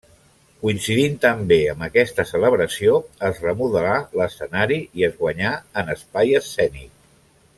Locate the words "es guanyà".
5.09-5.53